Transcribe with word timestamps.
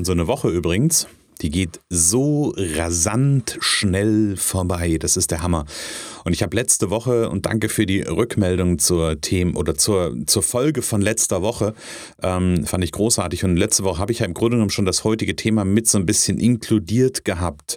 Und 0.00 0.06
so 0.06 0.12
eine 0.12 0.26
Woche 0.28 0.48
übrigens, 0.48 1.08
die 1.42 1.50
geht 1.50 1.78
so 1.90 2.54
rasant 2.56 3.58
schnell 3.60 4.34
vorbei. 4.38 4.96
Das 4.98 5.18
ist 5.18 5.30
der 5.30 5.42
Hammer. 5.42 5.66
Und 6.24 6.32
ich 6.32 6.42
habe 6.42 6.56
letzte 6.56 6.88
Woche, 6.88 7.28
und 7.28 7.44
danke 7.44 7.68
für 7.68 7.84
die 7.84 8.00
Rückmeldung 8.00 8.78
zur 8.78 9.20
Themen 9.20 9.54
oder 9.56 9.74
zur, 9.74 10.16
zur 10.24 10.42
Folge 10.42 10.80
von 10.80 11.02
letzter 11.02 11.42
Woche, 11.42 11.74
ähm, 12.22 12.64
fand 12.64 12.82
ich 12.82 12.92
großartig. 12.92 13.44
Und 13.44 13.58
letzte 13.58 13.84
Woche 13.84 13.98
habe 13.98 14.10
ich 14.12 14.20
ja 14.20 14.24
im 14.24 14.32
Grunde 14.32 14.56
genommen 14.56 14.70
schon 14.70 14.86
das 14.86 15.04
heutige 15.04 15.36
Thema 15.36 15.66
mit 15.66 15.86
so 15.86 15.98
ein 15.98 16.06
bisschen 16.06 16.38
inkludiert 16.38 17.26
gehabt. 17.26 17.76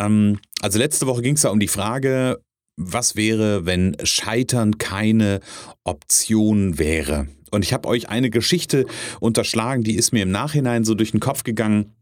Ähm, 0.00 0.40
also 0.62 0.80
letzte 0.80 1.06
Woche 1.06 1.22
ging 1.22 1.36
es 1.36 1.44
ja 1.44 1.50
um 1.50 1.60
die 1.60 1.68
Frage, 1.68 2.40
was 2.76 3.14
wäre, 3.14 3.66
wenn 3.66 3.96
Scheitern 4.02 4.78
keine 4.78 5.38
Option 5.84 6.80
wäre? 6.80 7.28
Und 7.52 7.64
ich 7.64 7.72
habe 7.72 7.88
euch 7.88 8.08
eine 8.08 8.30
Geschichte 8.30 8.86
unterschlagen, 9.20 9.84
die 9.84 9.94
ist 9.94 10.12
mir 10.12 10.22
im 10.22 10.30
Nachhinein 10.30 10.84
so 10.84 10.94
durch 10.94 11.12
den 11.12 11.20
Kopf 11.20 11.44
gegangen 11.44 11.94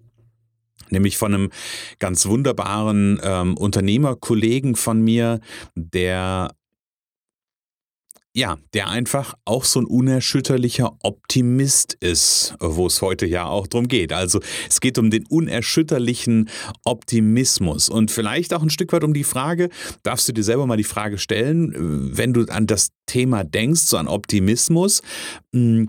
nämlich 0.93 1.17
von 1.17 1.33
einem 1.33 1.51
ganz 2.01 2.27
wunderbaren 2.27 3.21
ähm, 3.23 3.57
Unternehmerkollegen 3.57 4.75
von 4.75 5.01
mir, 5.01 5.39
der 5.77 6.51
ja, 8.33 8.59
der 8.75 8.89
einfach 8.89 9.35
auch 9.45 9.65
so 9.65 9.81
ein 9.81 9.87
unerschütterlicher 9.87 10.97
Optimist 11.03 11.95
ist, 11.95 12.55
wo 12.61 12.87
es 12.87 13.03
heute 13.03 13.27
ja 13.27 13.47
auch 13.47 13.67
drum 13.67 13.89
geht. 13.89 14.13
Also 14.13 14.41
es 14.69 14.81
geht 14.81 14.99
um 14.99 15.11
den 15.11 15.27
unerschütterlichen 15.27 16.49
Optimismus 16.85 17.89
und 17.89 18.11
vielleicht 18.11 18.55
auch 18.55 18.63
ein 18.63 18.71
Stück 18.71 18.93
weit 18.93 19.03
um 19.03 19.15
die 19.15 19.25
Frage, 19.25 19.69
darfst 20.05 20.29
du 20.29 20.33
dir 20.33 20.45
selber 20.45 20.67
mal 20.67 20.77
die 20.77 20.85
Frage 20.85 21.19
stellen, 21.19 21.73
wenn 22.17 22.33
du 22.33 22.45
an 22.47 22.67
das 22.67 22.91
Thema 23.07 23.43
denkst, 23.43 23.83
so 23.83 23.97
an 23.97 24.07
Optimismus, 24.07 25.03
mh, 25.53 25.61
hm, 25.61 25.89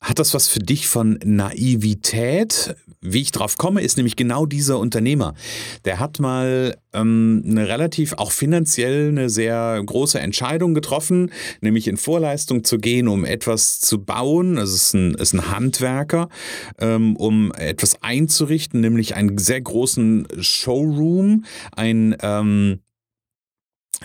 hat 0.00 0.18
das 0.18 0.32
was 0.34 0.48
für 0.48 0.60
dich 0.60 0.88
von 0.88 1.18
Naivität? 1.24 2.74
Wie 3.00 3.22
ich 3.22 3.30
drauf 3.30 3.58
komme, 3.58 3.82
ist 3.82 3.96
nämlich 3.96 4.16
genau 4.16 4.46
dieser 4.46 4.78
Unternehmer. 4.78 5.34
Der 5.84 6.00
hat 6.00 6.18
mal 6.18 6.76
ähm, 6.92 7.44
eine 7.46 7.68
relativ, 7.68 8.14
auch 8.14 8.32
finanziell 8.32 9.08
eine 9.08 9.30
sehr 9.30 9.80
große 9.84 10.18
Entscheidung 10.18 10.74
getroffen, 10.74 11.30
nämlich 11.60 11.86
in 11.86 11.96
Vorleistung 11.96 12.64
zu 12.64 12.78
gehen, 12.78 13.06
um 13.06 13.24
etwas 13.24 13.80
zu 13.80 14.02
bauen. 14.04 14.58
Also 14.58 14.74
es 14.74 14.82
ist 14.82 14.94
ein, 14.94 15.14
ist 15.14 15.32
ein 15.32 15.50
Handwerker, 15.50 16.28
ähm, 16.80 17.16
um 17.16 17.52
etwas 17.52 18.02
einzurichten, 18.02 18.80
nämlich 18.80 19.14
einen 19.14 19.38
sehr 19.38 19.60
großen 19.60 20.26
Showroom, 20.40 21.44
ein 21.72 22.16
ähm, 22.20 22.80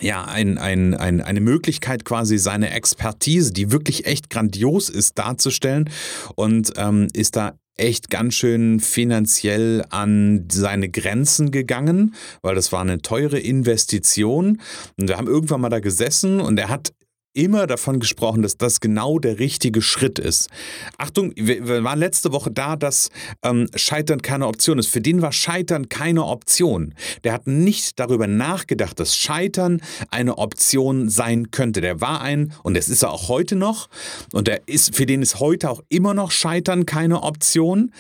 ja, 0.01 0.25
ein, 0.25 0.57
ein, 0.57 0.95
ein, 0.95 1.21
eine 1.21 1.41
Möglichkeit, 1.41 2.05
quasi 2.05 2.37
seine 2.37 2.71
Expertise, 2.71 3.53
die 3.53 3.71
wirklich 3.71 4.05
echt 4.05 4.29
grandios 4.29 4.89
ist, 4.89 5.19
darzustellen 5.19 5.89
und 6.35 6.73
ähm, 6.77 7.07
ist 7.13 7.35
da 7.35 7.53
echt 7.77 8.09
ganz 8.09 8.35
schön 8.35 8.79
finanziell 8.79 9.83
an 9.89 10.47
seine 10.51 10.89
Grenzen 10.89 11.51
gegangen, 11.51 12.13
weil 12.41 12.55
das 12.55 12.71
war 12.71 12.81
eine 12.81 13.01
teure 13.01 13.39
Investition. 13.39 14.61
Und 14.97 15.07
wir 15.09 15.17
haben 15.17 15.27
irgendwann 15.27 15.61
mal 15.61 15.69
da 15.69 15.79
gesessen 15.79 16.39
und 16.39 16.59
er 16.59 16.69
hat 16.69 16.93
immer 17.33 17.67
davon 17.67 17.99
gesprochen, 17.99 18.41
dass 18.41 18.57
das 18.57 18.79
genau 18.79 19.19
der 19.19 19.39
richtige 19.39 19.81
Schritt 19.81 20.19
ist. 20.19 20.49
Achtung, 20.97 21.33
wir 21.35 21.83
waren 21.83 21.99
letzte 21.99 22.31
Woche 22.31 22.51
da, 22.51 22.75
dass 22.75 23.09
ähm, 23.43 23.67
Scheitern 23.75 24.21
keine 24.21 24.47
Option 24.47 24.77
ist. 24.79 24.87
Für 24.87 25.01
den 25.01 25.21
war 25.21 25.31
Scheitern 25.31 25.89
keine 25.89 26.25
Option. 26.25 26.93
Der 27.23 27.33
hat 27.33 27.47
nicht 27.47 27.99
darüber 27.99 28.27
nachgedacht, 28.27 28.99
dass 28.99 29.15
Scheitern 29.15 29.81
eine 30.09 30.37
Option 30.37 31.09
sein 31.09 31.51
könnte. 31.51 31.81
Der 31.81 32.01
war 32.01 32.21
ein, 32.21 32.53
und 32.63 32.77
das 32.77 32.89
ist 32.89 33.03
er 33.03 33.11
auch 33.11 33.27
heute 33.29 33.55
noch, 33.55 33.89
und 34.31 34.47
der 34.47 34.67
ist, 34.67 34.95
für 34.95 35.05
den 35.05 35.21
ist 35.21 35.39
heute 35.39 35.69
auch 35.69 35.81
immer 35.89 36.13
noch 36.13 36.31
Scheitern 36.31 36.85
keine 36.85 37.23
Option. 37.23 37.91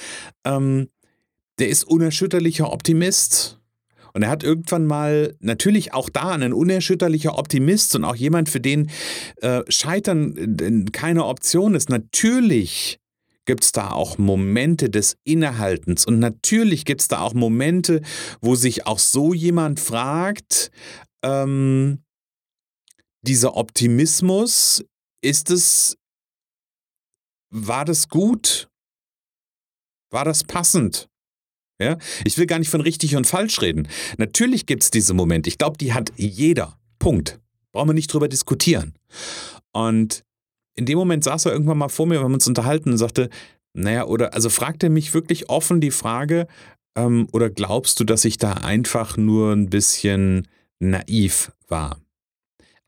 Ähm, 0.45 0.89
der 1.59 1.69
ist 1.69 1.83
unerschütterlicher 1.83 2.71
Optimist 2.71 3.59
und 4.13 4.23
er 4.23 4.29
hat 4.29 4.43
irgendwann 4.43 4.85
mal 4.85 5.35
natürlich 5.39 5.93
auch 5.93 6.09
da 6.09 6.31
ein 6.31 6.53
unerschütterlicher 6.53 7.37
Optimist 7.37 7.95
und 7.95 8.03
auch 8.03 8.15
jemand, 8.15 8.49
für 8.49 8.59
den 8.59 8.89
äh, 9.41 9.61
Scheitern 9.69 10.57
äh, 10.59 10.91
keine 10.91 11.25
Option 11.25 11.73
ist. 11.73 11.89
Natürlich 11.89 12.99
gibt 13.45 13.63
es 13.63 13.71
da 13.71 13.91
auch 13.91 14.17
Momente 14.17 14.89
des 14.89 15.17
Innehaltens 15.23 16.05
und 16.05 16.19
natürlich 16.19 16.85
gibt 16.85 17.01
es 17.01 17.07
da 17.07 17.21
auch 17.21 17.33
Momente, 17.33 18.01
wo 18.41 18.55
sich 18.55 18.87
auch 18.87 18.99
so 18.99 19.33
jemand 19.33 19.79
fragt, 19.79 20.71
ähm, 21.23 22.03
dieser 23.23 23.55
Optimismus, 23.55 24.83
ist 25.21 25.49
es, 25.49 25.97
war 27.49 27.85
das 27.85 28.09
gut? 28.09 28.67
War 30.11 30.25
das 30.25 30.43
passend? 30.43 31.07
Ja? 31.79 31.97
Ich 32.25 32.37
will 32.37 32.45
gar 32.45 32.59
nicht 32.59 32.69
von 32.69 32.81
richtig 32.81 33.15
und 33.15 33.27
falsch 33.27 33.61
reden. 33.61 33.87
Natürlich 34.17 34.65
gibt 34.65 34.83
es 34.83 34.91
diese 34.91 35.13
Momente. 35.13 35.49
Ich 35.49 35.57
glaube, 35.57 35.77
die 35.77 35.93
hat 35.93 36.11
jeder. 36.15 36.77
Punkt. 36.99 37.39
Brauchen 37.71 37.89
wir 37.89 37.93
nicht 37.93 38.13
drüber 38.13 38.27
diskutieren. 38.27 38.93
Und 39.71 40.23
in 40.75 40.85
dem 40.85 40.97
Moment 40.97 41.23
saß 41.23 41.45
er 41.45 41.53
irgendwann 41.53 41.77
mal 41.77 41.89
vor 41.89 42.05
mir, 42.05 42.19
wir 42.19 42.23
haben 42.23 42.33
uns 42.33 42.47
unterhalten 42.47 42.91
und 42.91 42.97
sagte, 42.97 43.29
naja, 43.73 44.05
oder 44.05 44.33
also 44.33 44.49
fragte 44.49 44.89
mich 44.89 45.13
wirklich 45.13 45.49
offen 45.49 45.81
die 45.81 45.91
Frage, 45.91 46.47
ähm, 46.95 47.27
oder 47.31 47.49
glaubst 47.49 47.99
du, 47.99 48.03
dass 48.03 48.25
ich 48.25 48.37
da 48.37 48.53
einfach 48.53 49.17
nur 49.17 49.51
ein 49.51 49.69
bisschen 49.69 50.47
naiv 50.79 51.51
war? 51.67 51.99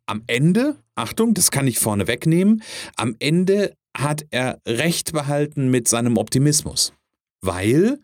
Am 0.06 0.24
Ende, 0.28 0.76
Achtung, 0.94 1.34
das 1.34 1.50
kann 1.50 1.68
ich 1.68 1.80
vorne 1.80 2.08
wegnehmen, 2.08 2.62
am 2.96 3.16
Ende 3.20 3.74
hat 3.98 4.26
er 4.30 4.60
recht 4.68 5.14
behalten 5.14 5.72
mit 5.72 5.88
seinem 5.88 6.18
Optimismus. 6.18 6.94
Weil 7.42 8.00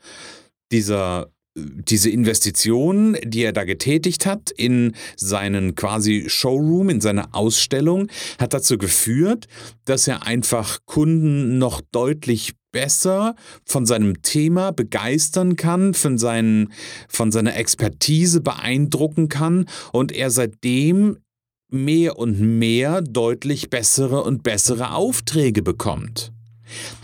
dieser 0.71 1.31
diese 1.53 2.09
Investition, 2.09 3.17
die 3.23 3.43
er 3.43 3.51
da 3.51 3.65
getätigt 3.65 4.25
hat 4.25 4.51
in 4.51 4.95
seinen 5.17 5.75
quasi 5.75 6.25
Showroom, 6.27 6.89
in 6.89 7.01
seine 7.01 7.33
Ausstellung, 7.33 8.07
hat 8.39 8.53
dazu 8.53 8.77
geführt, 8.77 9.47
dass 9.83 10.07
er 10.07 10.25
einfach 10.25 10.79
Kunden 10.85 11.57
noch 11.57 11.81
deutlich 11.91 12.53
besser 12.71 13.35
von 13.65 13.85
seinem 13.85 14.21
Thema 14.21 14.71
begeistern 14.71 15.57
kann, 15.57 15.93
von, 15.93 16.17
seinen, 16.17 16.71
von 17.09 17.33
seiner 17.33 17.57
Expertise 17.57 18.39
beeindrucken 18.39 19.27
kann 19.27 19.65
und 19.91 20.13
er 20.13 20.31
seitdem 20.31 21.17
mehr 21.69 22.17
und 22.17 22.39
mehr 22.39 23.01
deutlich 23.01 23.69
bessere 23.69 24.23
und 24.23 24.43
bessere 24.43 24.93
Aufträge 24.93 25.61
bekommt. 25.61 26.31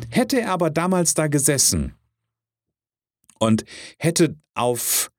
Hätte 0.10 0.40
er 0.40 0.52
aber 0.52 0.70
damals 0.70 1.14
da 1.14 1.28
gesessen 1.28 1.97
und 3.40 3.64
hätte 4.00 4.36
auf 4.54 5.12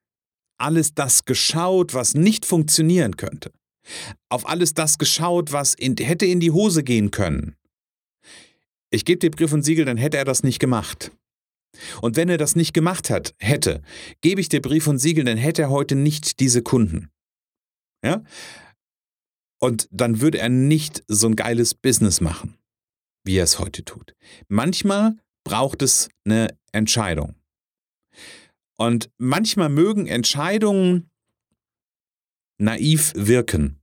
alles 0.57 0.93
das 0.93 1.25
geschaut, 1.25 1.93
was 1.93 2.13
nicht 2.13 2.45
funktionieren 2.45 3.17
könnte. 3.17 3.51
Auf 4.29 4.47
alles 4.47 4.73
das 4.73 4.97
geschaut, 4.97 5.51
was 5.51 5.73
in, 5.73 5.95
hätte 5.97 6.25
in 6.25 6.39
die 6.39 6.51
Hose 6.51 6.83
gehen 6.83 7.11
können. 7.11 7.55
Ich 8.91 9.05
gebe 9.05 9.19
dir 9.19 9.31
Brief 9.31 9.53
und 9.53 9.63
Siegel, 9.63 9.85
dann 9.85 9.97
hätte 9.97 10.17
er 10.17 10.25
das 10.25 10.43
nicht 10.43 10.59
gemacht. 10.59 11.11
Und 12.01 12.15
wenn 12.15 12.29
er 12.29 12.37
das 12.37 12.55
nicht 12.55 12.73
gemacht 12.73 13.09
hat, 13.09 13.35
hätte, 13.37 13.81
gebe 14.21 14.41
ich 14.41 14.49
dir 14.49 14.61
Brief 14.61 14.87
und 14.87 14.99
Siegel, 14.99 15.23
dann 15.23 15.37
hätte 15.37 15.63
er 15.63 15.69
heute 15.69 15.95
nicht 15.95 16.39
diese 16.39 16.61
Kunden. 16.61 17.09
Ja? 18.03 18.23
Und 19.59 19.87
dann 19.91 20.21
würde 20.21 20.39
er 20.39 20.49
nicht 20.49 21.03
so 21.07 21.27
ein 21.27 21.35
geiles 21.35 21.73
Business 21.75 22.21
machen, 22.21 22.57
wie 23.23 23.37
er 23.37 23.43
es 23.43 23.59
heute 23.59 23.83
tut. 23.85 24.15
Manchmal 24.47 25.17
braucht 25.43 25.81
es 25.81 26.09
eine 26.25 26.57
Entscheidung. 26.71 27.35
Und 28.79 29.09
manchmal 29.17 29.67
mögen 29.67 30.07
Entscheidungen 30.07 31.09
naiv 32.57 33.11
wirken. 33.13 33.81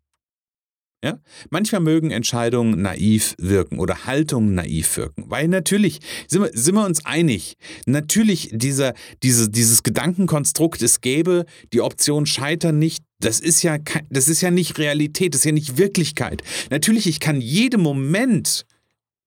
Ja? 1.04 1.20
Manchmal 1.50 1.82
mögen 1.82 2.10
Entscheidungen 2.10 2.80
naiv 2.80 3.34
wirken 3.38 3.78
oder 3.78 4.06
Haltungen 4.06 4.54
naiv 4.54 4.96
wirken. 4.96 5.24
Weil 5.28 5.48
natürlich, 5.48 6.00
sind 6.28 6.42
wir, 6.42 6.50
sind 6.54 6.76
wir 6.76 6.86
uns 6.86 7.04
einig, 7.04 7.58
natürlich 7.84 8.48
dieser, 8.54 8.94
diese, 9.22 9.50
dieses 9.50 9.82
Gedankenkonstrukt, 9.82 10.80
es 10.80 11.02
gäbe 11.02 11.44
die 11.74 11.82
Option 11.82 12.24
Scheitern 12.24 12.78
nicht, 12.78 13.04
das 13.20 13.40
ist, 13.40 13.62
ja, 13.62 13.76
das 14.08 14.28
ist 14.28 14.40
ja 14.40 14.50
nicht 14.50 14.78
Realität, 14.78 15.34
das 15.34 15.40
ist 15.40 15.44
ja 15.44 15.52
nicht 15.52 15.76
Wirklichkeit. 15.76 16.42
Natürlich, 16.70 17.06
ich 17.06 17.20
kann 17.20 17.42
jeden 17.42 17.82
Moment 17.82 18.64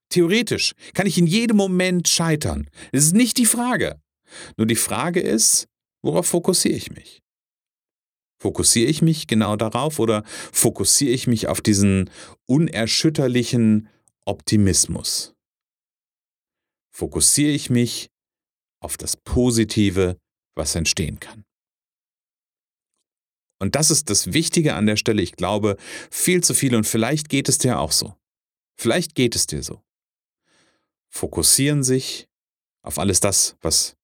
Theoretisch 0.09 0.73
kann 0.95 1.05
ich 1.05 1.19
in 1.19 1.27
jedem 1.27 1.57
Moment 1.57 2.07
scheitern. 2.07 2.67
Das 2.91 3.03
ist 3.03 3.13
nicht 3.13 3.37
die 3.37 3.45
Frage. 3.45 4.01
Nur 4.57 4.67
die 4.67 4.75
Frage 4.75 5.19
ist, 5.19 5.67
worauf 6.01 6.27
fokussiere 6.27 6.75
ich 6.75 6.91
mich? 6.91 7.21
Fokussiere 8.41 8.89
ich 8.89 9.01
mich 9.01 9.27
genau 9.27 9.57
darauf 9.57 9.99
oder 9.99 10.23
fokussiere 10.25 11.11
ich 11.11 11.27
mich 11.27 11.47
auf 11.47 11.59
diesen 11.61 12.09
unerschütterlichen 12.45 13.89
Optimismus? 14.25 15.35
Fokussiere 16.95 17.51
ich 17.51 17.69
mich 17.69 18.09
auf 18.81 18.95
das 18.97 19.17
Positive, 19.17 20.17
was 20.55 20.75
entstehen 20.75 21.19
kann? 21.19 21.43
Und 23.61 23.75
das 23.75 23.91
ist 23.91 24.09
das 24.09 24.31
Wichtige 24.31 24.75
an 24.75 24.85
der 24.85 24.95
Stelle. 24.95 25.21
Ich 25.21 25.33
glaube, 25.33 25.75
viel 26.09 26.41
zu 26.41 26.53
viel 26.53 26.75
und 26.75 26.87
vielleicht 26.87 27.27
geht 27.27 27.49
es 27.49 27.57
dir 27.57 27.79
auch 27.79 27.91
so. 27.91 28.15
Vielleicht 28.77 29.15
geht 29.15 29.35
es 29.35 29.47
dir 29.47 29.61
so. 29.61 29.83
Fokussieren 31.09 31.83
sich 31.83 32.29
auf 32.83 32.99
alles 32.99 33.19
das, 33.19 33.57
was 33.59 33.97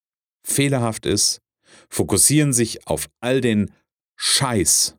fehlerhaft 0.45 1.05
ist, 1.05 1.41
fokussieren 1.89 2.53
sich 2.53 2.87
auf 2.87 3.09
all 3.19 3.41
den 3.41 3.71
Scheiß. 4.15 4.95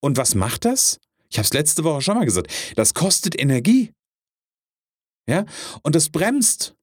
Und 0.00 0.16
was 0.16 0.34
macht 0.34 0.64
das? 0.64 1.00
Ich 1.30 1.38
habe 1.38 1.46
es 1.46 1.52
letzte 1.52 1.84
Woche 1.84 2.02
schon 2.02 2.16
mal 2.16 2.24
gesagt. 2.24 2.52
Das 2.76 2.94
kostet 2.94 3.40
Energie. 3.40 3.92
Ja? 5.26 5.46
Und 5.82 5.94
das 5.94 6.10
bremst. 6.10 6.74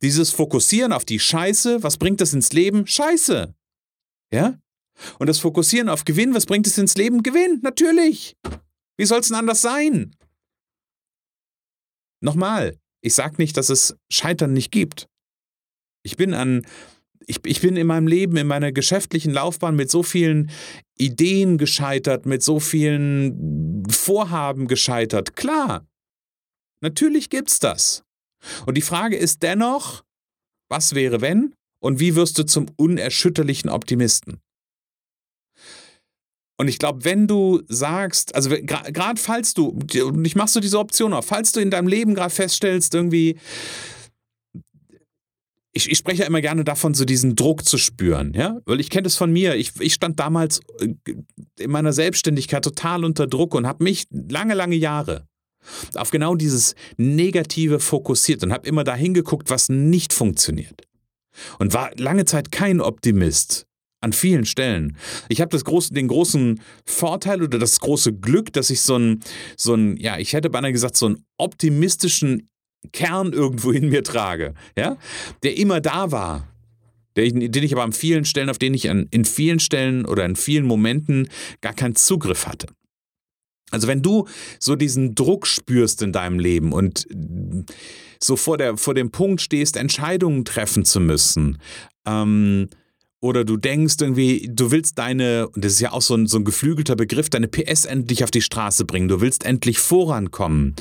Dieses 0.00 0.30
Fokussieren 0.30 0.92
auf 0.92 1.04
die 1.04 1.18
Scheiße, 1.18 1.82
was 1.82 1.96
bringt 1.96 2.20
das 2.20 2.32
ins 2.32 2.52
Leben? 2.52 2.86
Scheiße. 2.86 3.54
Ja? 4.32 4.58
Und 5.18 5.26
das 5.26 5.38
Fokussieren 5.38 5.88
auf 5.88 6.04
Gewinn, 6.04 6.34
was 6.34 6.46
bringt 6.46 6.66
es 6.66 6.78
ins 6.78 6.96
Leben? 6.96 7.22
Gewinn, 7.22 7.60
natürlich. 7.62 8.36
Wie 8.96 9.04
soll 9.04 9.20
es 9.20 9.28
denn 9.28 9.36
anders 9.36 9.62
sein? 9.62 10.14
Nochmal, 12.20 12.78
ich 13.00 13.14
sage 13.14 13.36
nicht, 13.38 13.56
dass 13.56 13.68
es 13.68 13.96
Scheitern 14.10 14.52
nicht 14.52 14.70
gibt. 14.70 15.08
Ich 16.04 16.16
bin 16.16 16.34
an 16.34 16.66
ich, 17.26 17.40
ich 17.44 17.60
bin 17.60 17.76
in 17.76 17.86
meinem 17.86 18.06
Leben, 18.06 18.36
in 18.36 18.46
meiner 18.46 18.72
geschäftlichen 18.72 19.32
Laufbahn 19.32 19.76
mit 19.76 19.90
so 19.90 20.02
vielen 20.02 20.50
Ideen 20.98 21.58
gescheitert, 21.58 22.26
mit 22.26 22.42
so 22.42 22.60
vielen 22.60 23.84
Vorhaben 23.88 24.68
gescheitert. 24.68 25.36
Klar, 25.36 25.86
natürlich 26.80 27.30
gibt's 27.30 27.58
das. 27.58 28.04
Und 28.66 28.76
die 28.76 28.82
Frage 28.82 29.16
ist 29.16 29.42
dennoch, 29.42 30.02
was 30.68 30.94
wäre 30.94 31.20
wenn 31.20 31.54
und 31.80 32.00
wie 32.00 32.14
wirst 32.16 32.38
du 32.38 32.44
zum 32.44 32.66
unerschütterlichen 32.76 33.70
Optimisten? 33.70 34.40
Und 36.58 36.68
ich 36.68 36.78
glaube, 36.78 37.04
wenn 37.04 37.26
du 37.26 37.62
sagst, 37.66 38.34
also 38.34 38.50
gerade 38.50 39.20
falls 39.20 39.52
du, 39.52 39.80
und 40.04 40.24
ich 40.24 40.36
machst 40.36 40.54
du 40.54 40.60
diese 40.60 40.78
Option 40.78 41.12
auf, 41.12 41.26
falls 41.26 41.50
du 41.52 41.60
in 41.60 41.70
deinem 41.70 41.88
Leben 41.88 42.14
gerade 42.14 42.32
feststellst, 42.32 42.94
irgendwie, 42.94 43.36
ich, 45.72 45.90
ich 45.90 45.98
spreche 45.98 46.22
ja 46.22 46.26
immer 46.26 46.40
gerne 46.40 46.64
davon, 46.64 46.94
so 46.94 47.04
diesen 47.04 47.34
Druck 47.34 47.64
zu 47.64 47.78
spüren, 47.78 48.34
ja, 48.34 48.60
weil 48.66 48.80
ich 48.80 48.90
kenne 48.90 49.04
das 49.04 49.16
von 49.16 49.32
mir. 49.32 49.54
Ich, 49.56 49.72
ich 49.80 49.94
stand 49.94 50.20
damals 50.20 50.60
äh, 50.80 50.94
in 51.58 51.70
meiner 51.70 51.92
Selbstständigkeit 51.92 52.62
total 52.62 53.04
unter 53.04 53.26
Druck 53.26 53.54
und 53.54 53.66
habe 53.66 53.84
mich 53.84 54.06
lange, 54.10 54.54
lange 54.54 54.76
Jahre 54.76 55.26
auf 55.94 56.10
genau 56.10 56.34
dieses 56.34 56.74
Negative 56.96 57.78
fokussiert 57.80 58.42
und 58.42 58.52
habe 58.52 58.66
immer 58.66 58.84
dahin 58.84 59.14
geguckt, 59.14 59.48
was 59.48 59.68
nicht 59.68 60.12
funktioniert. 60.12 60.82
Und 61.58 61.72
war 61.72 61.90
lange 61.96 62.24
Zeit 62.24 62.52
kein 62.52 62.80
Optimist 62.80 63.66
an 64.00 64.12
vielen 64.12 64.44
Stellen. 64.44 64.96
Ich 65.28 65.40
habe 65.40 65.56
große, 65.56 65.94
den 65.94 66.08
großen 66.08 66.60
Vorteil 66.84 67.42
oder 67.42 67.58
das 67.58 67.78
große 67.80 68.12
Glück, 68.12 68.52
dass 68.52 68.68
ich 68.68 68.80
so 68.80 68.96
ein, 68.96 69.20
so 69.56 69.74
ein, 69.74 69.96
ja, 69.96 70.18
ich 70.18 70.32
hätte 70.32 70.50
beinahe 70.50 70.72
gesagt, 70.72 70.96
so 70.96 71.06
einen 71.06 71.24
optimistischen 71.38 72.48
Kern 72.92 73.32
irgendwo 73.32 73.70
in 73.70 73.88
mir 73.88 74.02
trage, 74.02 74.54
ja, 74.76 74.96
der 75.42 75.56
immer 75.56 75.80
da 75.80 76.10
war, 76.10 76.48
den 77.16 77.40
ich 77.40 77.72
aber 77.72 77.84
an 77.84 77.92
vielen 77.92 78.24
Stellen, 78.24 78.50
auf 78.50 78.58
den 78.58 78.74
ich 78.74 78.90
an, 78.90 79.06
in 79.10 79.24
vielen 79.24 79.60
Stellen 79.60 80.06
oder 80.06 80.24
in 80.24 80.36
vielen 80.36 80.66
Momenten 80.66 81.28
gar 81.60 81.74
keinen 81.74 81.94
Zugriff 81.94 82.46
hatte. 82.46 82.66
Also 83.70 83.88
wenn 83.88 84.02
du 84.02 84.28
so 84.58 84.76
diesen 84.76 85.14
Druck 85.14 85.46
spürst 85.46 86.02
in 86.02 86.12
deinem 86.12 86.38
Leben 86.38 86.72
und 86.72 87.06
so 88.22 88.36
vor, 88.36 88.58
der, 88.58 88.76
vor 88.76 88.94
dem 88.94 89.10
Punkt 89.10 89.40
stehst, 89.40 89.76
Entscheidungen 89.76 90.44
treffen 90.44 90.84
zu 90.84 91.00
müssen, 91.00 91.58
ähm, 92.06 92.68
oder 93.20 93.44
du 93.44 93.56
denkst 93.56 93.96
irgendwie, 94.00 94.50
du 94.52 94.72
willst 94.72 94.98
deine, 94.98 95.48
und 95.48 95.64
das 95.64 95.74
ist 95.74 95.80
ja 95.80 95.92
auch 95.92 96.02
so 96.02 96.14
ein, 96.14 96.26
so 96.26 96.38
ein 96.38 96.44
geflügelter 96.44 96.96
Begriff, 96.96 97.30
deine 97.30 97.46
PS 97.46 97.84
endlich 97.84 98.24
auf 98.24 98.32
die 98.32 98.42
Straße 98.42 98.84
bringen, 98.84 99.08
du 99.08 99.20
willst 99.20 99.44
endlich 99.44 99.78
vorankommen 99.78 100.74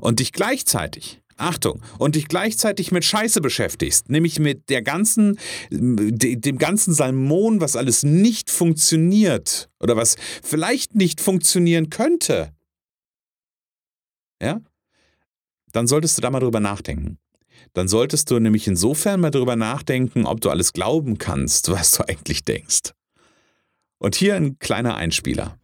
und 0.00 0.18
dich 0.18 0.32
gleichzeitig 0.32 1.21
Achtung, 1.42 1.82
und 1.98 2.14
dich 2.14 2.28
gleichzeitig 2.28 2.92
mit 2.92 3.04
Scheiße 3.04 3.40
beschäftigst, 3.40 4.08
nämlich 4.08 4.38
mit 4.38 4.70
der 4.70 4.82
ganzen, 4.82 5.38
dem 5.70 6.58
ganzen 6.58 6.94
Salmon, 6.94 7.60
was 7.60 7.76
alles 7.76 8.02
nicht 8.02 8.50
funktioniert 8.50 9.68
oder 9.80 9.96
was 9.96 10.16
vielleicht 10.42 10.94
nicht 10.94 11.20
funktionieren 11.20 11.90
könnte, 11.90 12.52
ja, 14.42 14.60
dann 15.72 15.86
solltest 15.86 16.18
du 16.18 16.22
da 16.22 16.30
mal 16.30 16.40
drüber 16.40 16.60
nachdenken. 16.60 17.18
Dann 17.72 17.88
solltest 17.88 18.30
du 18.30 18.38
nämlich 18.38 18.66
insofern 18.66 19.20
mal 19.20 19.30
drüber 19.30 19.56
nachdenken, 19.56 20.26
ob 20.26 20.40
du 20.40 20.50
alles 20.50 20.72
glauben 20.72 21.18
kannst, 21.18 21.70
was 21.70 21.92
du 21.92 22.08
eigentlich 22.08 22.44
denkst. 22.44 22.92
Und 23.98 24.14
hier 24.14 24.34
ein 24.34 24.58
kleiner 24.58 24.96
Einspieler. 24.96 25.58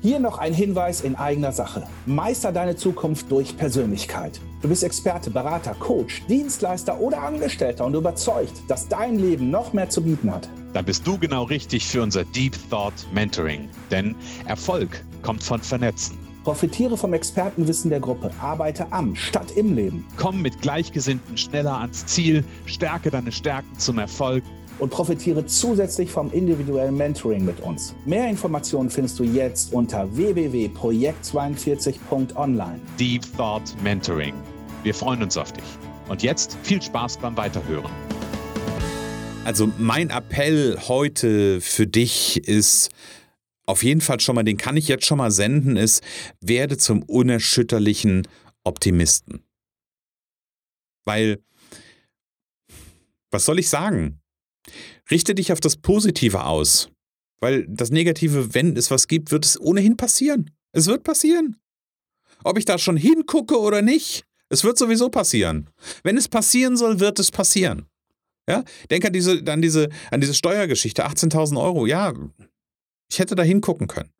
Hier 0.00 0.18
noch 0.18 0.38
ein 0.38 0.54
Hinweis 0.54 1.00
in 1.00 1.14
eigener 1.14 1.52
Sache. 1.52 1.86
Meister 2.06 2.52
deine 2.52 2.76
Zukunft 2.76 3.30
durch 3.30 3.56
Persönlichkeit. 3.56 4.40
Du 4.62 4.68
bist 4.68 4.84
Experte, 4.84 5.28
Berater, 5.28 5.74
Coach, 5.74 6.22
Dienstleister 6.28 7.00
oder 7.00 7.20
Angestellter 7.20 7.84
und 7.84 7.94
überzeugt, 7.94 8.62
dass 8.68 8.86
dein 8.86 9.18
Leben 9.18 9.50
noch 9.50 9.72
mehr 9.72 9.90
zu 9.90 10.00
bieten 10.00 10.32
hat. 10.32 10.48
Dann 10.72 10.84
bist 10.84 11.04
du 11.04 11.18
genau 11.18 11.42
richtig 11.42 11.84
für 11.84 12.00
unser 12.00 12.24
Deep 12.24 12.56
Thought 12.70 12.94
Mentoring. 13.12 13.68
Denn 13.90 14.14
Erfolg 14.46 15.02
kommt 15.22 15.42
von 15.42 15.60
Vernetzen. 15.60 16.16
Profitiere 16.44 16.96
vom 16.96 17.12
Expertenwissen 17.12 17.90
der 17.90 17.98
Gruppe. 17.98 18.30
Arbeite 18.40 18.86
am 18.92 19.16
statt 19.16 19.50
im 19.56 19.74
Leben. 19.74 20.06
Komm 20.16 20.42
mit 20.42 20.62
Gleichgesinnten 20.62 21.36
schneller 21.36 21.78
ans 21.78 22.06
Ziel. 22.06 22.44
Stärke 22.66 23.10
deine 23.10 23.32
Stärken 23.32 23.76
zum 23.78 23.98
Erfolg 23.98 24.44
und 24.78 24.90
profitiere 24.90 25.44
zusätzlich 25.44 26.10
vom 26.10 26.32
individuellen 26.32 26.96
Mentoring 26.96 27.44
mit 27.44 27.60
uns. 27.60 27.94
Mehr 28.04 28.28
Informationen 28.28 28.90
findest 28.90 29.18
du 29.18 29.24
jetzt 29.24 29.72
unter 29.72 30.14
www.projekt42.online. 30.16 32.78
Deep 32.98 33.22
Thought 33.36 33.74
Mentoring. 33.82 34.34
Wir 34.82 34.94
freuen 34.94 35.22
uns 35.22 35.36
auf 35.36 35.52
dich. 35.52 35.64
Und 36.08 36.24
jetzt 36.24 36.58
viel 36.64 36.82
Spaß 36.82 37.18
beim 37.18 37.36
Weiterhören. 37.36 37.90
Also 39.44 39.70
mein 39.78 40.10
Appell 40.10 40.76
heute 40.88 41.60
für 41.60 41.86
dich 41.86 42.48
ist, 42.48 42.90
auf 43.64 43.84
jeden 43.84 44.00
Fall 44.00 44.18
schon 44.18 44.34
mal, 44.34 44.42
den 44.42 44.56
kann 44.56 44.76
ich 44.76 44.88
jetzt 44.88 45.06
schon 45.06 45.18
mal 45.18 45.30
senden, 45.30 45.76
ist, 45.76 46.02
werde 46.40 46.78
zum 46.78 47.02
unerschütterlichen 47.04 48.26
Optimisten. 48.64 49.44
Weil, 51.04 51.42
was 53.30 53.44
soll 53.44 53.60
ich 53.60 53.68
sagen? 53.68 54.20
Richte 55.10 55.34
dich 55.34 55.52
auf 55.52 55.60
das 55.60 55.76
Positive 55.76 56.44
aus. 56.44 56.88
Weil 57.40 57.66
das 57.68 57.90
Negative, 57.90 58.54
wenn 58.54 58.76
es 58.76 58.90
was 58.90 59.06
gibt, 59.06 59.30
wird 59.30 59.44
es 59.44 59.60
ohnehin 59.60 59.96
passieren. 59.96 60.50
Es 60.72 60.86
wird 60.86 61.04
passieren. 61.04 61.56
Ob 62.44 62.58
ich 62.58 62.64
da 62.64 62.78
schon 62.78 62.96
hingucke 62.96 63.58
oder 63.58 63.82
nicht, 63.82 64.24
es 64.52 64.64
wird 64.64 64.76
sowieso 64.76 65.08
passieren. 65.08 65.70
Wenn 66.02 66.18
es 66.18 66.28
passieren 66.28 66.76
soll, 66.76 67.00
wird 67.00 67.18
es 67.18 67.30
passieren. 67.30 67.86
Ja? 68.46 68.64
Denk 68.90 69.04
an 69.06 69.12
diese, 69.12 69.42
an 69.46 69.62
diese, 69.62 69.88
an 70.10 70.20
diese 70.20 70.34
Steuergeschichte, 70.34 71.06
18.000 71.06 71.60
Euro. 71.60 71.86
Ja, 71.86 72.12
ich 73.10 73.18
hätte 73.18 73.34
da 73.34 73.42
hingucken 73.42 73.88
können. 73.88 74.10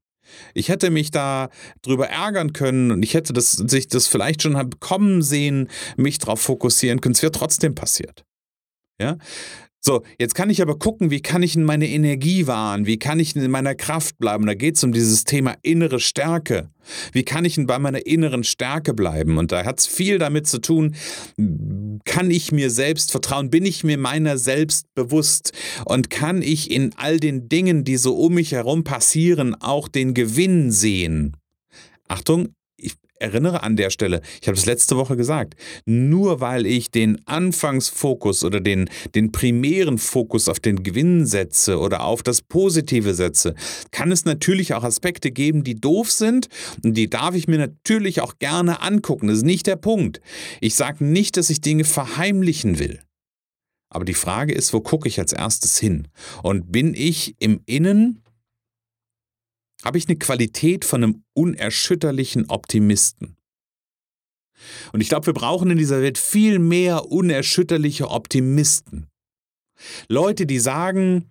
Ich 0.54 0.70
hätte 0.70 0.90
mich 0.90 1.10
da 1.10 1.50
drüber 1.82 2.08
ärgern 2.08 2.54
können 2.54 2.92
und 2.92 3.02
ich 3.02 3.12
hätte 3.12 3.34
das, 3.34 3.52
sich 3.52 3.88
das 3.88 4.06
vielleicht 4.06 4.42
schon 4.42 4.70
kommen 4.80 5.20
sehen, 5.20 5.68
mich 5.96 6.18
darauf 6.18 6.40
fokussieren 6.40 7.02
können. 7.02 7.14
Es 7.14 7.22
wäre 7.22 7.32
trotzdem 7.32 7.74
passiert. 7.74 8.24
Ja? 8.98 9.18
So, 9.84 10.04
jetzt 10.16 10.36
kann 10.36 10.48
ich 10.48 10.62
aber 10.62 10.78
gucken, 10.78 11.10
wie 11.10 11.20
kann 11.20 11.42
ich 11.42 11.56
in 11.56 11.64
meine 11.64 11.88
Energie 11.88 12.46
wahren, 12.46 12.86
wie 12.86 13.00
kann 13.00 13.18
ich 13.18 13.34
in 13.34 13.50
meiner 13.50 13.74
Kraft 13.74 14.16
bleiben. 14.18 14.46
Da 14.46 14.54
geht 14.54 14.76
es 14.76 14.84
um 14.84 14.92
dieses 14.92 15.24
Thema 15.24 15.56
innere 15.62 15.98
Stärke. 15.98 16.70
Wie 17.10 17.24
kann 17.24 17.44
ich 17.44 17.58
bei 17.66 17.80
meiner 17.80 18.06
inneren 18.06 18.44
Stärke 18.44 18.94
bleiben? 18.94 19.38
Und 19.38 19.50
da 19.50 19.64
hat 19.64 19.80
es 19.80 19.88
viel 19.88 20.18
damit 20.18 20.46
zu 20.46 20.60
tun, 20.60 20.94
kann 22.04 22.30
ich 22.30 22.52
mir 22.52 22.70
selbst 22.70 23.10
vertrauen, 23.10 23.50
bin 23.50 23.66
ich 23.66 23.82
mir 23.82 23.98
meiner 23.98 24.38
selbst 24.38 24.86
bewusst 24.94 25.52
und 25.84 26.10
kann 26.10 26.42
ich 26.42 26.70
in 26.70 26.94
all 26.96 27.18
den 27.18 27.48
Dingen, 27.48 27.82
die 27.82 27.96
so 27.96 28.14
um 28.14 28.34
mich 28.34 28.52
herum 28.52 28.84
passieren, 28.84 29.56
auch 29.60 29.88
den 29.88 30.14
Gewinn 30.14 30.70
sehen. 30.70 31.36
Achtung, 32.06 32.54
erinnere 33.22 33.62
an 33.62 33.76
der 33.76 33.90
Stelle, 33.90 34.20
ich 34.40 34.48
habe 34.48 34.58
es 34.58 34.66
letzte 34.66 34.96
Woche 34.96 35.16
gesagt, 35.16 35.54
nur 35.86 36.40
weil 36.40 36.66
ich 36.66 36.90
den 36.90 37.20
Anfangsfokus 37.26 38.44
oder 38.44 38.60
den, 38.60 38.90
den 39.14 39.32
primären 39.32 39.98
Fokus 39.98 40.48
auf 40.48 40.60
den 40.60 40.82
Gewinn 40.82 41.24
setze 41.24 41.78
oder 41.78 42.04
auf 42.04 42.22
das 42.22 42.42
Positive 42.42 43.14
setze, 43.14 43.54
kann 43.90 44.12
es 44.12 44.24
natürlich 44.24 44.74
auch 44.74 44.84
Aspekte 44.84 45.30
geben, 45.30 45.64
die 45.64 45.80
doof 45.80 46.10
sind 46.10 46.48
und 46.84 46.96
die 46.96 47.08
darf 47.08 47.34
ich 47.34 47.48
mir 47.48 47.58
natürlich 47.58 48.20
auch 48.20 48.38
gerne 48.38 48.82
angucken. 48.82 49.28
Das 49.28 49.38
ist 49.38 49.44
nicht 49.44 49.66
der 49.66 49.76
Punkt. 49.76 50.20
Ich 50.60 50.74
sage 50.74 51.04
nicht, 51.04 51.36
dass 51.36 51.50
ich 51.50 51.60
Dinge 51.60 51.84
verheimlichen 51.84 52.78
will. 52.78 53.00
Aber 53.88 54.06
die 54.06 54.14
Frage 54.14 54.54
ist, 54.54 54.72
wo 54.72 54.80
gucke 54.80 55.06
ich 55.06 55.18
als 55.18 55.32
erstes 55.32 55.78
hin? 55.78 56.08
Und 56.42 56.72
bin 56.72 56.94
ich 56.94 57.36
im 57.38 57.60
Innen, 57.66 58.22
habe 59.84 59.98
ich 59.98 60.08
eine 60.08 60.16
Qualität 60.16 60.84
von 60.84 61.02
einem 61.02 61.24
unerschütterlichen 61.34 62.48
Optimisten? 62.48 63.36
Und 64.92 65.00
ich 65.00 65.08
glaube, 65.08 65.26
wir 65.26 65.34
brauchen 65.34 65.70
in 65.70 65.78
dieser 65.78 66.00
Welt 66.02 66.18
viel 66.18 66.58
mehr 66.58 67.10
unerschütterliche 67.10 68.08
Optimisten. 68.08 69.08
Leute, 70.08 70.46
die 70.46 70.60
sagen, 70.60 71.28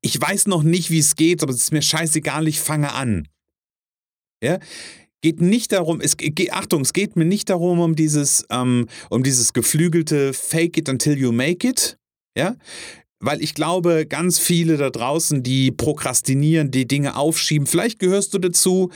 ich 0.00 0.18
weiß 0.20 0.46
noch 0.46 0.62
nicht, 0.62 0.90
wie 0.90 1.00
es 1.00 1.16
geht, 1.16 1.42
aber 1.42 1.52
es 1.52 1.62
ist 1.62 1.72
mir 1.72 1.82
scheißegal, 1.82 2.48
ich 2.48 2.60
fange 2.60 2.92
an. 2.92 3.28
Ja? 4.42 4.58
geht 5.26 5.40
nicht 5.40 5.72
darum, 5.72 6.00
es 6.00 6.16
Achtung, 6.50 6.82
es 6.82 6.92
geht 6.92 7.16
mir 7.16 7.24
nicht 7.24 7.50
darum, 7.50 7.80
um 7.80 7.96
dieses, 7.96 8.44
ähm, 8.50 8.86
um 9.10 9.24
dieses 9.24 9.52
geflügelte 9.52 10.32
Fake 10.32 10.76
it 10.76 10.88
until 10.88 11.18
you 11.18 11.32
make 11.32 11.66
it, 11.66 11.98
ja, 12.36 12.54
weil 13.20 13.42
ich 13.42 13.54
glaube, 13.54 14.06
ganz 14.06 14.38
viele 14.38 14.76
da 14.76 14.90
draußen, 14.90 15.42
die 15.42 15.70
prokrastinieren, 15.70 16.70
die 16.70 16.86
Dinge 16.86 17.16
aufschieben, 17.16 17.66
vielleicht 17.66 17.98
gehörst 17.98 18.34
du 18.34 18.38
dazu, 18.38 18.90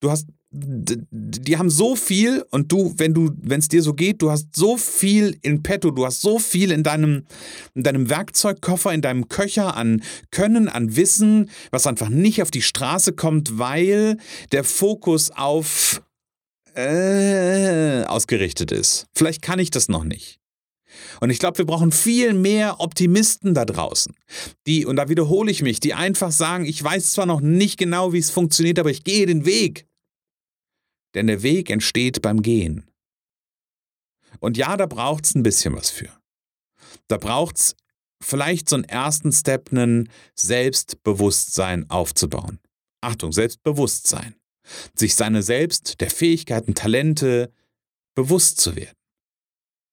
du 0.00 0.10
hast 0.10 0.26
die 0.58 1.58
haben 1.58 1.70
so 1.70 1.96
viel 1.96 2.44
und 2.50 2.72
du, 2.72 2.94
wenn 2.96 3.12
du, 3.12 3.30
wenn 3.42 3.60
es 3.60 3.68
dir 3.68 3.82
so 3.82 3.94
geht, 3.94 4.22
du 4.22 4.30
hast 4.30 4.54
so 4.54 4.76
viel 4.76 5.36
in 5.42 5.62
petto, 5.62 5.90
du 5.90 6.06
hast 6.06 6.22
so 6.22 6.38
viel 6.38 6.70
in 6.70 6.82
deinem, 6.82 7.26
in 7.74 7.82
deinem 7.82 8.08
Werkzeugkoffer, 8.08 8.92
in 8.92 9.02
deinem 9.02 9.28
Köcher 9.28 9.76
an 9.76 10.02
Können, 10.30 10.68
an 10.68 10.96
Wissen, 10.96 11.50
was 11.70 11.86
einfach 11.86 12.08
nicht 12.08 12.42
auf 12.42 12.50
die 12.50 12.62
Straße 12.62 13.12
kommt, 13.12 13.58
weil 13.58 14.18
der 14.52 14.64
Fokus 14.64 15.30
auf 15.30 16.02
äh, 16.74 18.04
ausgerichtet 18.04 18.70
ist. 18.72 19.06
Vielleicht 19.14 19.42
kann 19.42 19.58
ich 19.58 19.70
das 19.70 19.88
noch 19.88 20.04
nicht. 20.04 20.38
Und 21.20 21.30
ich 21.30 21.38
glaube, 21.38 21.58
wir 21.58 21.66
brauchen 21.66 21.92
viel 21.92 22.34
mehr 22.34 22.80
Optimisten 22.80 23.54
da 23.54 23.64
draußen, 23.64 24.14
die, 24.66 24.86
und 24.86 24.96
da 24.96 25.08
wiederhole 25.08 25.50
ich 25.50 25.62
mich, 25.62 25.80
die 25.80 25.94
einfach 25.94 26.32
sagen, 26.32 26.64
ich 26.64 26.82
weiß 26.82 27.12
zwar 27.12 27.26
noch 27.26 27.40
nicht 27.40 27.78
genau, 27.78 28.12
wie 28.12 28.18
es 28.18 28.30
funktioniert, 28.30 28.78
aber 28.78 28.90
ich 28.90 29.04
gehe 29.04 29.26
den 29.26 29.44
Weg 29.44 29.86
denn 31.16 31.26
der 31.26 31.42
Weg 31.42 31.70
entsteht 31.70 32.20
beim 32.20 32.42
Gehen. 32.42 32.88
Und 34.38 34.58
ja, 34.58 34.76
da 34.76 34.84
braucht 34.84 35.24
es 35.24 35.34
ein 35.34 35.42
bisschen 35.42 35.74
was 35.74 35.88
für. 35.88 36.10
Da 37.08 37.16
braucht 37.16 37.56
es 37.56 37.76
vielleicht 38.22 38.68
so 38.68 38.76
einen 38.76 38.84
ersten 38.84 39.32
Step, 39.32 39.72
einen 39.72 40.10
Selbstbewusstsein 40.34 41.88
aufzubauen. 41.88 42.60
Achtung, 43.00 43.32
Selbstbewusstsein. 43.32 44.36
Sich 44.94 45.14
seine 45.14 45.42
Selbst, 45.42 46.02
der 46.02 46.10
Fähigkeiten, 46.10 46.74
Talente 46.74 47.50
bewusst 48.14 48.60
zu 48.60 48.76
werden. 48.76 48.96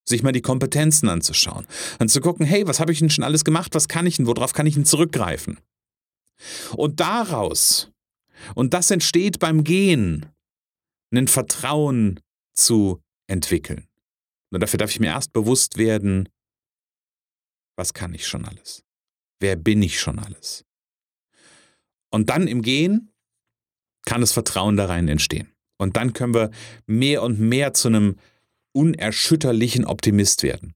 Sich 0.06 0.24
mal 0.24 0.32
die 0.32 0.42
Kompetenzen 0.42 1.08
anzuschauen 1.08 1.66
und 2.00 2.10
zu 2.10 2.20
gucken, 2.20 2.46
hey, 2.46 2.68
was 2.68 2.80
habe 2.80 2.92
ich 2.92 3.00
denn 3.00 3.10
schon 3.10 3.24
alles 3.24 3.46
gemacht, 3.46 3.74
was 3.74 3.88
kann 3.88 4.06
ich 4.06 4.18
denn, 4.18 4.28
worauf 4.28 4.54
kann 4.54 4.66
ich 4.66 4.74
denn 4.74 4.86
zurückgreifen? 4.86 5.60
Und 6.76 7.00
daraus, 7.00 7.92
und 8.56 8.74
das 8.74 8.92
entsteht 8.92 9.40
beim 9.40 9.64
Gehen, 9.64 10.26
ein 11.14 11.28
Vertrauen 11.28 12.20
zu 12.54 13.02
entwickeln. 13.28 13.88
Und 14.52 14.62
dafür 14.62 14.78
darf 14.78 14.92
ich 14.92 15.00
mir 15.00 15.08
erst 15.08 15.32
bewusst 15.34 15.78
werden, 15.78 16.30
was 17.76 17.94
kann 17.94 18.14
ich 18.14 18.28
schon 18.28 18.46
alles? 18.46 18.84
Wer 19.40 19.56
bin 19.56 19.82
ich 19.82 20.00
schon 20.00 20.20
alles? 20.20 20.66
Und 22.12 22.30
dann 22.30 22.48
im 22.48 22.62
Gehen 22.62 23.12
kann 24.06 24.22
das 24.22 24.34
Vertrauen 24.34 24.78
da 24.78 24.86
rein 24.86 25.08
entstehen. 25.08 25.52
Und 25.80 25.98
dann 25.98 26.14
können 26.14 26.34
wir 26.34 26.52
mehr 26.86 27.24
und 27.24 27.40
mehr 27.40 27.74
zu 27.74 27.88
einem 27.88 28.18
unerschütterlichen 28.74 29.86
Optimist 29.86 30.44
werden. 30.44 30.74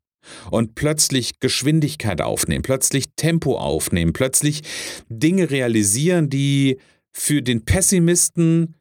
Und 0.51 0.75
plötzlich 0.75 1.39
Geschwindigkeit 1.39 2.22
aufnehmen, 2.22 2.62
plötzlich 2.62 3.06
Tempo 3.16 3.58
aufnehmen, 3.58 4.12
plötzlich 4.12 4.62
Dinge 5.08 5.50
realisieren, 5.50 6.30
die 6.30 6.80
für 7.16 7.42
den 7.42 7.63
Pessimisten 7.63 8.75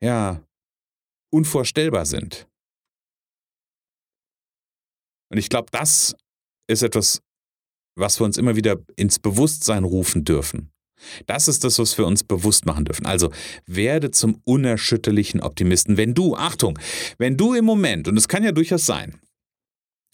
ja 0.00 0.42
unvorstellbar 1.30 2.06
sind. 2.06 2.46
Und 5.30 5.38
ich 5.38 5.48
glaube, 5.48 5.68
das 5.72 6.16
ist 6.68 6.82
etwas, 6.82 7.20
was 7.96 8.20
wir 8.20 8.24
uns 8.24 8.38
immer 8.38 8.56
wieder 8.56 8.76
ins 8.96 9.18
Bewusstsein 9.18 9.84
rufen 9.84 10.24
dürfen. 10.24 10.70
Das 11.26 11.48
ist 11.48 11.64
das, 11.64 11.78
was 11.78 11.96
wir 11.98 12.06
uns 12.06 12.24
bewusst 12.24 12.66
machen 12.66 12.84
dürfen. 12.84 13.06
Also 13.06 13.30
werde 13.66 14.10
zum 14.10 14.40
unerschütterlichen 14.44 15.40
Optimisten. 15.40 15.96
Wenn 15.96 16.14
du, 16.14 16.36
Achtung, 16.36 16.78
wenn 17.18 17.36
du 17.36 17.54
im 17.54 17.64
Moment, 17.64 18.08
und 18.08 18.16
es 18.16 18.28
kann 18.28 18.44
ja 18.44 18.52
durchaus 18.52 18.86
sein, 18.86 19.20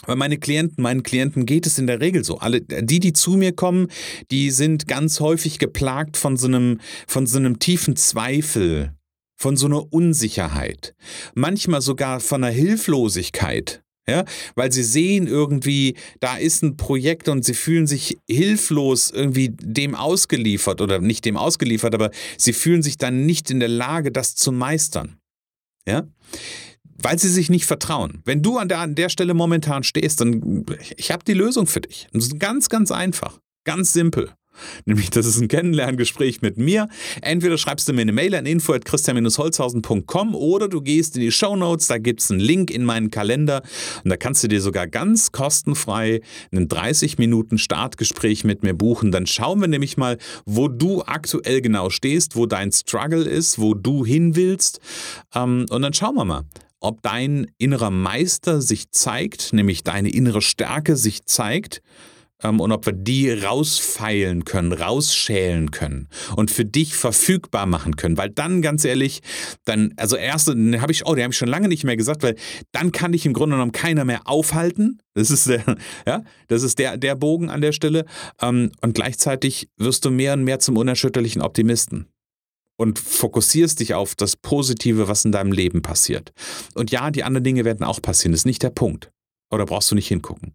weil 0.06 0.16
meine 0.16 0.38
Klienten, 0.38 0.82
meinen 0.82 1.02
Klienten 1.02 1.46
geht 1.46 1.66
es 1.66 1.78
in 1.78 1.86
der 1.86 2.00
Regel 2.00 2.24
so. 2.24 2.38
Alle, 2.38 2.60
die, 2.60 3.00
die 3.00 3.12
zu 3.12 3.32
mir 3.32 3.52
kommen, 3.52 3.88
die 4.30 4.50
sind 4.50 4.86
ganz 4.86 5.20
häufig 5.20 5.58
geplagt 5.58 6.16
von 6.16 6.36
so 6.36 6.46
einem, 6.46 6.80
von 7.06 7.26
so 7.26 7.38
einem 7.38 7.58
tiefen 7.58 7.96
Zweifel 7.96 8.92
von 9.36 9.56
so 9.56 9.66
einer 9.66 9.92
Unsicherheit, 9.92 10.94
manchmal 11.34 11.82
sogar 11.82 12.20
von 12.20 12.44
einer 12.44 12.52
Hilflosigkeit. 12.52 13.82
Ja, 14.06 14.24
weil 14.54 14.70
sie 14.70 14.82
sehen 14.82 15.26
irgendwie, 15.26 15.94
da 16.20 16.36
ist 16.36 16.62
ein 16.62 16.76
Projekt 16.76 17.28
und 17.28 17.42
sie 17.44 17.54
fühlen 17.54 17.86
sich 17.86 18.18
hilflos 18.28 19.10
irgendwie 19.10 19.48
dem 19.48 19.94
ausgeliefert 19.94 20.82
oder 20.82 20.98
nicht 20.98 21.24
dem 21.24 21.38
ausgeliefert, 21.38 21.94
aber 21.94 22.10
sie 22.36 22.52
fühlen 22.52 22.82
sich 22.82 22.98
dann 22.98 23.24
nicht 23.24 23.50
in 23.50 23.60
der 23.60 23.70
Lage, 23.70 24.12
das 24.12 24.34
zu 24.34 24.52
meistern. 24.52 25.16
Ja, 25.88 26.06
weil 27.02 27.18
sie 27.18 27.28
sich 27.28 27.50
nicht 27.50 27.66
vertrauen. 27.66 28.22
Wenn 28.24 28.42
du 28.42 28.58
an 28.58 28.68
der, 28.68 28.80
an 28.80 28.94
der 28.94 29.08
Stelle 29.08 29.34
momentan 29.34 29.84
stehst, 29.84 30.20
dann 30.20 30.64
ich 30.96 31.10
habe 31.10 31.24
die 31.24 31.34
Lösung 31.34 31.66
für 31.66 31.80
dich. 31.80 32.06
Das 32.12 32.24
ist 32.24 32.38
ganz, 32.38 32.68
ganz 32.68 32.90
einfach, 32.90 33.40
ganz 33.64 33.92
simpel. 33.92 34.34
Nämlich, 34.84 35.10
das 35.10 35.26
ist 35.26 35.40
ein 35.40 35.48
Kennenlerngespräch 35.48 36.42
mit 36.42 36.56
mir. 36.58 36.88
Entweder 37.22 37.58
schreibst 37.58 37.88
du 37.88 37.92
mir 37.92 38.02
eine 38.02 38.12
Mail 38.12 38.34
an 38.34 38.46
info.christian-holzhausen.com 38.46 40.34
oder 40.34 40.68
du 40.68 40.80
gehst 40.80 41.16
in 41.16 41.22
die 41.22 41.32
Show 41.32 41.56
Notes, 41.56 41.86
da 41.86 41.98
gibt 41.98 42.20
es 42.20 42.30
einen 42.30 42.40
Link 42.40 42.70
in 42.70 42.84
meinen 42.84 43.10
Kalender 43.10 43.62
und 44.02 44.10
da 44.10 44.16
kannst 44.16 44.42
du 44.44 44.48
dir 44.48 44.60
sogar 44.60 44.86
ganz 44.86 45.32
kostenfrei 45.32 46.20
ein 46.52 46.68
30 46.68 47.18
Minuten 47.18 47.58
Startgespräch 47.58 48.44
mit 48.44 48.62
mir 48.62 48.74
buchen. 48.74 49.12
Dann 49.12 49.26
schauen 49.26 49.60
wir 49.60 49.68
nämlich 49.68 49.96
mal, 49.96 50.18
wo 50.44 50.68
du 50.68 51.02
aktuell 51.02 51.60
genau 51.60 51.90
stehst, 51.90 52.36
wo 52.36 52.46
dein 52.46 52.72
Struggle 52.72 53.24
ist, 53.24 53.58
wo 53.58 53.74
du 53.74 54.04
hin 54.04 54.36
willst. 54.36 54.80
Ähm, 55.34 55.66
und 55.70 55.82
dann 55.82 55.92
schauen 55.92 56.14
wir 56.14 56.24
mal, 56.24 56.44
ob 56.80 57.00
dein 57.02 57.46
innerer 57.58 57.90
Meister 57.90 58.60
sich 58.60 58.90
zeigt, 58.90 59.52
nämlich 59.52 59.84
deine 59.84 60.10
innere 60.10 60.42
Stärke 60.42 60.96
sich 60.96 61.24
zeigt 61.24 61.82
und 62.44 62.72
ob 62.72 62.86
wir 62.86 62.92
die 62.92 63.30
rausfeilen 63.30 64.44
können, 64.44 64.72
rausschälen 64.72 65.70
können 65.70 66.08
und 66.36 66.50
für 66.50 66.64
dich 66.64 66.94
verfügbar 66.94 67.66
machen 67.66 67.96
können. 67.96 68.16
Weil 68.16 68.30
dann, 68.30 68.62
ganz 68.62 68.84
ehrlich, 68.84 69.22
dann, 69.64 69.94
also 69.96 70.16
erste, 70.16 70.52
habe 70.80 70.92
ich, 70.92 71.06
oh, 71.06 71.14
die 71.14 71.22
habe 71.22 71.32
ich 71.32 71.38
schon 71.38 71.48
lange 71.48 71.68
nicht 71.68 71.84
mehr 71.84 71.96
gesagt, 71.96 72.22
weil 72.22 72.36
dann 72.72 72.92
kann 72.92 73.12
dich 73.12 73.26
im 73.26 73.32
Grunde 73.32 73.56
genommen 73.56 73.72
keiner 73.72 74.04
mehr 74.04 74.22
aufhalten. 74.26 75.00
Das 75.14 75.30
ist 75.30 75.48
der, 75.48 75.64
ja, 76.06 76.22
das 76.48 76.62
ist 76.62 76.78
der, 76.78 76.96
der 76.96 77.14
Bogen 77.14 77.50
an 77.50 77.60
der 77.60 77.72
Stelle. 77.72 78.04
Ähm, 78.40 78.72
und 78.82 78.94
gleichzeitig 78.94 79.68
wirst 79.76 80.04
du 80.04 80.10
mehr 80.10 80.34
und 80.34 80.44
mehr 80.44 80.58
zum 80.58 80.76
unerschütterlichen 80.76 81.42
Optimisten 81.42 82.06
und 82.76 82.98
fokussierst 82.98 83.80
dich 83.80 83.94
auf 83.94 84.14
das 84.14 84.36
Positive, 84.36 85.08
was 85.08 85.24
in 85.24 85.32
deinem 85.32 85.52
Leben 85.52 85.82
passiert. 85.82 86.32
Und 86.74 86.90
ja, 86.90 87.10
die 87.10 87.24
anderen 87.24 87.44
Dinge 87.44 87.64
werden 87.64 87.84
auch 87.84 88.02
passieren, 88.02 88.32
das 88.32 88.40
ist 88.40 88.46
nicht 88.46 88.62
der 88.62 88.70
Punkt. 88.70 89.10
Oder 89.50 89.66
brauchst 89.66 89.90
du 89.90 89.94
nicht 89.94 90.08
hingucken. 90.08 90.54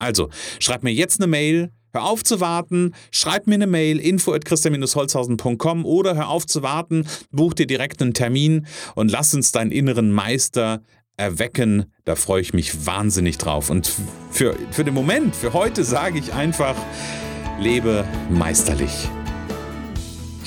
Also, 0.00 0.30
schreib 0.58 0.82
mir 0.82 0.92
jetzt 0.92 1.20
eine 1.20 1.28
Mail, 1.28 1.70
hör 1.92 2.04
auf 2.04 2.24
zu 2.24 2.40
warten, 2.40 2.94
schreib 3.12 3.46
mir 3.46 3.54
eine 3.54 3.66
Mail, 3.66 3.98
info 3.98 4.32
at 4.32 4.44
christian-holzhausen.com 4.44 5.84
oder 5.84 6.16
hör 6.16 6.28
auf 6.28 6.46
zu 6.46 6.62
warten, 6.62 7.06
buch 7.30 7.54
dir 7.54 7.66
direkt 7.66 8.02
einen 8.02 8.14
Termin 8.14 8.66
und 8.94 9.10
lass 9.10 9.34
uns 9.34 9.52
deinen 9.52 9.70
inneren 9.70 10.10
Meister 10.10 10.82
erwecken. 11.16 11.84
Da 12.04 12.16
freue 12.16 12.40
ich 12.40 12.54
mich 12.54 12.86
wahnsinnig 12.86 13.38
drauf. 13.38 13.70
Und 13.70 13.92
für, 14.30 14.56
für 14.70 14.84
den 14.84 14.94
Moment, 14.94 15.36
für 15.36 15.52
heute 15.52 15.84
sage 15.84 16.18
ich 16.18 16.32
einfach, 16.32 16.74
lebe 17.60 18.06
meisterlich. 18.30 19.10